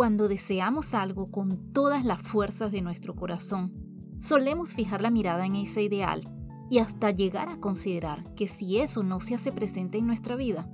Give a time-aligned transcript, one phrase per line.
[0.00, 3.70] Cuando deseamos algo con todas las fuerzas de nuestro corazón,
[4.18, 6.26] solemos fijar la mirada en ese ideal
[6.70, 10.70] y hasta llegar a considerar que si eso no se hace presente en nuestra vida,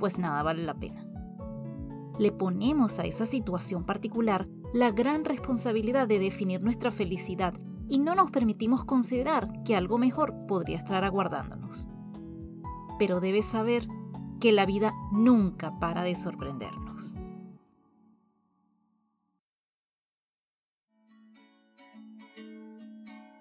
[0.00, 1.06] pues nada vale la pena.
[2.18, 7.52] Le ponemos a esa situación particular la gran responsabilidad de definir nuestra felicidad
[7.90, 11.86] y no nos permitimos considerar que algo mejor podría estar aguardándonos.
[12.98, 13.86] Pero debes saber
[14.40, 16.83] que la vida nunca para de sorprendernos.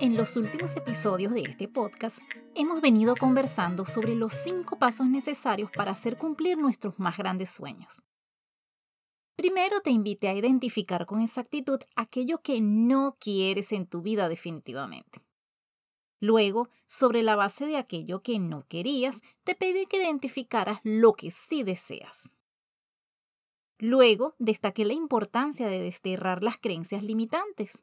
[0.00, 2.18] En los últimos episodios de este podcast
[2.54, 8.02] hemos venido conversando sobre los cinco pasos necesarios para hacer cumplir nuestros más grandes sueños.
[9.36, 15.20] Primero te invité a identificar con exactitud aquello que no quieres en tu vida definitivamente.
[16.20, 21.30] Luego, sobre la base de aquello que no querías, te pedí que identificaras lo que
[21.30, 22.32] sí deseas.
[23.78, 27.82] Luego, destaqué la importancia de desterrar las creencias limitantes.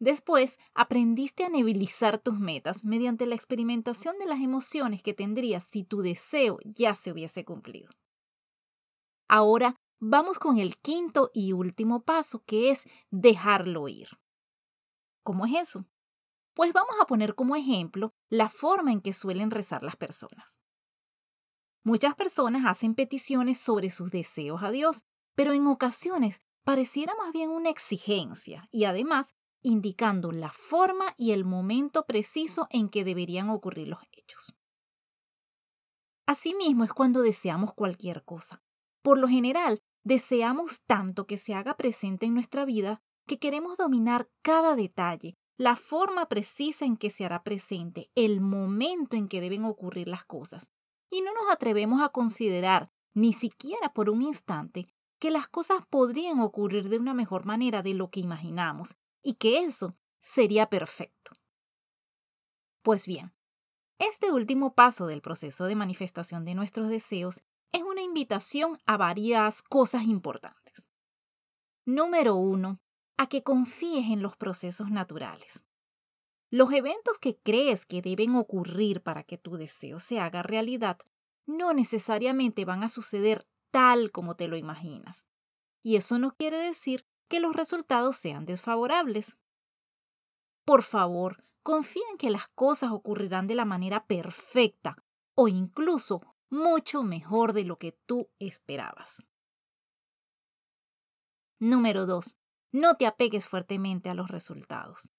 [0.00, 5.84] Después, aprendiste a nebilizar tus metas mediante la experimentación de las emociones que tendrías si
[5.84, 7.90] tu deseo ya se hubiese cumplido.
[9.28, 14.08] Ahora vamos con el quinto y último paso, que es dejarlo ir.
[15.22, 15.84] ¿Cómo es eso?
[16.54, 20.62] Pues vamos a poner como ejemplo la forma en que suelen rezar las personas.
[21.84, 25.04] Muchas personas hacen peticiones sobre sus deseos a Dios,
[25.34, 31.44] pero en ocasiones pareciera más bien una exigencia y además indicando la forma y el
[31.44, 34.56] momento preciso en que deberían ocurrir los hechos.
[36.26, 38.62] Asimismo es cuando deseamos cualquier cosa.
[39.02, 44.28] Por lo general, deseamos tanto que se haga presente en nuestra vida que queremos dominar
[44.42, 49.64] cada detalle, la forma precisa en que se hará presente, el momento en que deben
[49.64, 50.70] ocurrir las cosas.
[51.10, 54.86] Y no nos atrevemos a considerar, ni siquiera por un instante,
[55.18, 59.60] que las cosas podrían ocurrir de una mejor manera de lo que imaginamos, y que
[59.60, 61.32] eso sería perfecto.
[62.82, 63.34] Pues bien,
[63.98, 67.42] este último paso del proceso de manifestación de nuestros deseos
[67.72, 70.88] es una invitación a varias cosas importantes.
[71.84, 72.80] Número uno,
[73.16, 75.64] a que confíes en los procesos naturales.
[76.50, 80.98] Los eventos que crees que deben ocurrir para que tu deseo se haga realidad
[81.46, 85.28] no necesariamente van a suceder tal como te lo imaginas.
[85.82, 89.38] Y eso no quiere decir que los resultados sean desfavorables.
[90.66, 94.96] Por favor, confía en que las cosas ocurrirán de la manera perfecta
[95.36, 96.20] o incluso
[96.50, 99.24] mucho mejor de lo que tú esperabas.
[101.60, 102.36] Número 2.
[102.72, 105.10] No te apegues fuertemente a los resultados.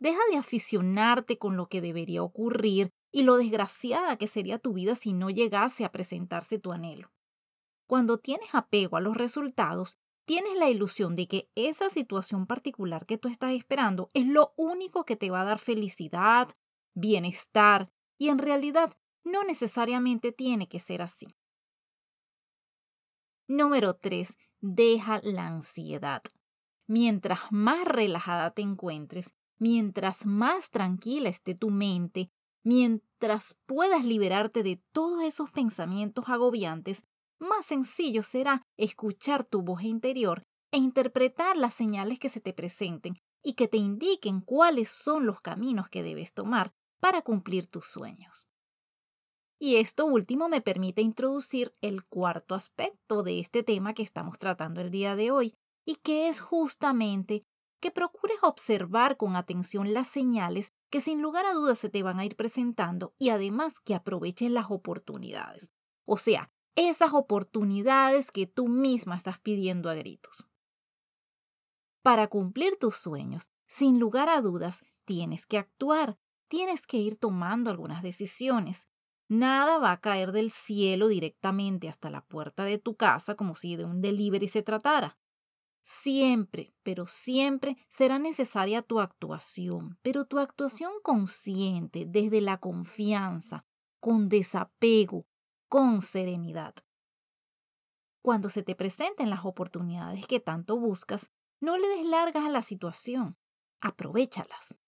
[0.00, 4.96] Deja de aficionarte con lo que debería ocurrir y lo desgraciada que sería tu vida
[4.96, 7.12] si no llegase a presentarse tu anhelo.
[7.86, 13.16] Cuando tienes apego a los resultados, tienes la ilusión de que esa situación particular que
[13.16, 16.50] tú estás esperando es lo único que te va a dar felicidad,
[16.92, 18.92] bienestar, y en realidad
[19.24, 21.28] no necesariamente tiene que ser así.
[23.46, 24.36] Número 3.
[24.60, 26.22] Deja la ansiedad.
[26.86, 32.30] Mientras más relajada te encuentres, mientras más tranquila esté tu mente,
[32.62, 37.02] mientras puedas liberarte de todos esos pensamientos agobiantes,
[37.40, 43.16] más sencillo será escuchar tu voz interior e interpretar las señales que se te presenten
[43.42, 48.46] y que te indiquen cuáles son los caminos que debes tomar para cumplir tus sueños.
[49.60, 54.80] Y esto último me permite introducir el cuarto aspecto de este tema que estamos tratando
[54.80, 55.54] el día de hoy,
[55.88, 57.44] y que es justamente
[57.80, 62.18] que procures observar con atención las señales que sin lugar a dudas se te van
[62.18, 65.70] a ir presentando y además que aproveches las oportunidades.
[66.04, 70.46] O sea, esas oportunidades que tú misma estás pidiendo a gritos.
[72.02, 77.70] Para cumplir tus sueños, sin lugar a dudas, tienes que actuar, tienes que ir tomando
[77.70, 78.88] algunas decisiones.
[79.28, 83.76] Nada va a caer del cielo directamente hasta la puerta de tu casa como si
[83.76, 85.18] de un delivery se tratara.
[85.82, 93.64] Siempre, pero siempre será necesaria tu actuación, pero tu actuación consciente, desde la confianza,
[94.00, 95.26] con desapego,
[95.68, 96.74] con serenidad.
[98.22, 101.30] Cuando se te presenten las oportunidades que tanto buscas,
[101.60, 103.36] no le des largas a la situación,
[103.80, 104.78] aprovechalas.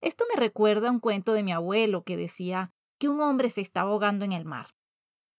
[0.00, 3.60] Esto me recuerda a un cuento de mi abuelo que decía que un hombre se
[3.60, 4.74] estaba ahogando en el mar.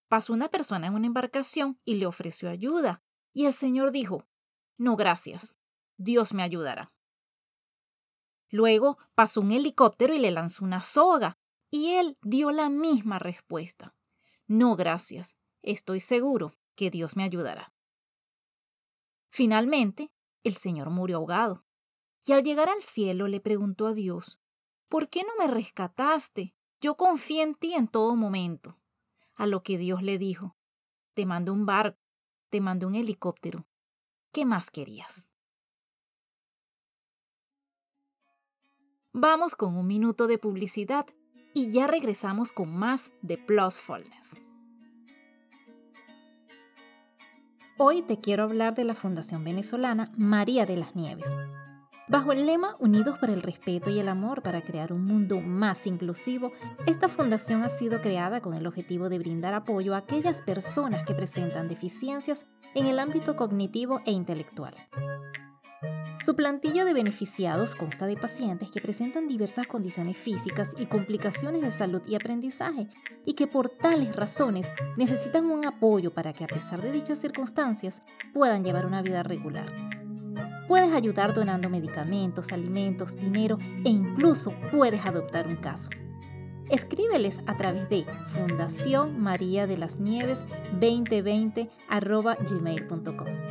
[0.09, 3.03] Pasó una persona en una embarcación y le ofreció ayuda,
[3.33, 4.25] y el Señor dijo,
[4.77, 5.55] No, gracias,
[5.97, 6.93] Dios me ayudará.
[8.49, 11.37] Luego pasó un helicóptero y le lanzó una soga,
[11.69, 13.95] y él dio la misma respuesta.
[14.47, 17.73] No, gracias, estoy seguro que Dios me ayudará.
[19.29, 20.11] Finalmente,
[20.43, 21.65] el Señor murió ahogado,
[22.25, 24.39] y al llegar al cielo le preguntó a Dios,
[24.87, 26.55] ¿por qué no me rescataste?
[26.79, 28.79] Yo confié en ti en todo momento.
[29.35, 30.55] A lo que Dios le dijo,
[31.13, 31.99] te mando un barco,
[32.49, 33.67] te mando un helicóptero.
[34.31, 35.29] ¿Qué más querías?
[39.13, 41.07] Vamos con un minuto de publicidad
[41.57, 44.39] y ya regresamos con más de Plusfulness.
[47.79, 51.25] Hoy te quiero hablar de la Fundación Venezolana María de las Nieves.
[52.07, 55.87] Bajo el lema Unidos por el Respeto y el Amor para crear un mundo más
[55.87, 56.51] inclusivo,
[56.85, 61.15] esta fundación ha sido creada con el objetivo de brindar apoyo a aquellas personas que
[61.15, 62.45] presentan deficiencias
[62.75, 64.75] en el ámbito cognitivo e intelectual.
[66.25, 71.71] Su plantilla de beneficiados consta de pacientes que presentan diversas condiciones físicas y complicaciones de
[71.71, 72.87] salud y aprendizaje
[73.25, 74.67] y que por tales razones
[74.97, 78.01] necesitan un apoyo para que a pesar de dichas circunstancias
[78.33, 79.71] puedan llevar una vida regular.
[80.67, 85.89] Puedes ayudar donando medicamentos, alimentos, dinero e incluso puedes adoptar un caso.
[86.69, 90.43] Escríbeles a través de Fundación María de las Nieves
[90.73, 93.46] 2020 gmail.com.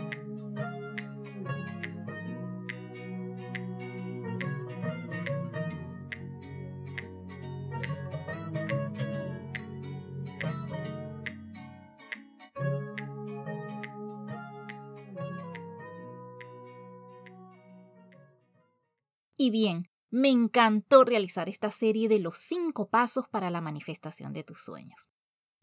[19.36, 24.44] Y bien, me encantó realizar esta serie de los cinco pasos para la manifestación de
[24.44, 25.08] tus sueños.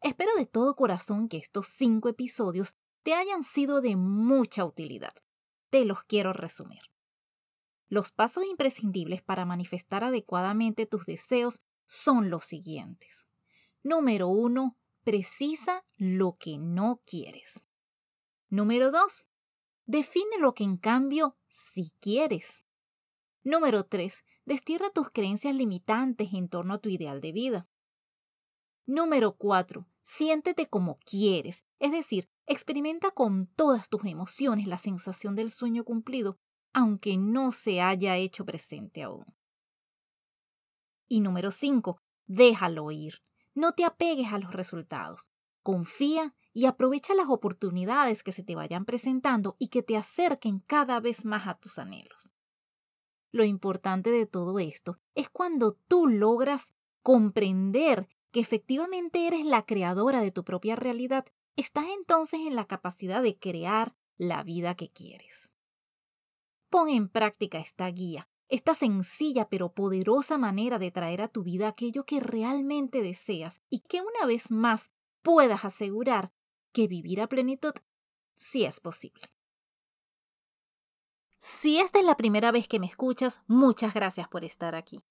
[0.01, 5.13] Espero de todo corazón que estos cinco episodios te hayan sido de mucha utilidad.
[5.69, 6.81] Te los quiero resumir.
[7.87, 13.27] Los pasos imprescindibles para manifestar adecuadamente tus deseos son los siguientes.
[13.81, 17.65] Número uno, precisa lo que no quieres.
[18.49, 19.25] Número dos,
[19.85, 22.63] define lo que en cambio sí quieres.
[23.43, 24.23] Número 3.
[24.45, 27.67] Destierra tus creencias limitantes en torno a tu ideal de vida.
[28.85, 29.85] Número 4.
[30.01, 36.37] Siéntete como quieres, es decir, experimenta con todas tus emociones la sensación del sueño cumplido,
[36.73, 39.25] aunque no se haya hecho presente aún.
[41.07, 42.01] Y número 5.
[42.25, 43.23] Déjalo ir.
[43.53, 45.29] No te apegues a los resultados.
[45.61, 50.99] Confía y aprovecha las oportunidades que se te vayan presentando y que te acerquen cada
[50.99, 52.32] vez más a tus anhelos.
[53.33, 56.71] Lo importante de todo esto es cuando tú logras
[57.01, 61.25] comprender que efectivamente eres la creadora de tu propia realidad,
[61.55, 65.49] estás entonces en la capacidad de crear la vida que quieres.
[66.69, 71.67] Pon en práctica esta guía, esta sencilla pero poderosa manera de traer a tu vida
[71.67, 74.91] aquello que realmente deseas y que una vez más
[75.23, 76.31] puedas asegurar
[76.71, 77.73] que vivir a plenitud
[78.35, 79.23] sí es posible.
[81.45, 85.01] Si esta es la primera vez que me escuchas, muchas gracias por estar aquí.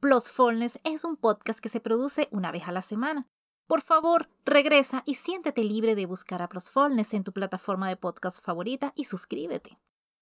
[0.00, 3.26] Plusfulness es un podcast que se produce una vez a la semana.
[3.68, 8.42] Por favor, regresa y siéntete libre de buscar a Plusfulness en tu plataforma de podcast
[8.42, 9.78] favorita y suscríbete.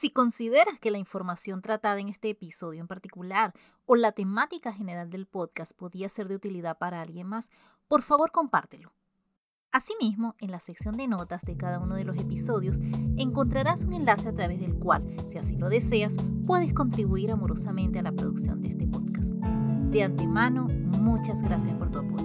[0.00, 3.52] Si consideras que la información tratada en este episodio en particular
[3.84, 7.50] o la temática general del podcast podía ser de utilidad para alguien más,
[7.88, 8.92] por favor compártelo.
[9.72, 12.78] Asimismo, en la sección de notas de cada uno de los episodios
[13.16, 15.02] encontrarás un enlace a través del cual,
[15.32, 16.14] si así lo deseas,
[16.46, 19.32] puedes contribuir amorosamente a la producción de este podcast.
[19.32, 22.17] De antemano, muchas gracias por tu apoyo.